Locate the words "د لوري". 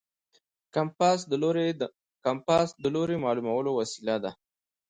2.83-3.17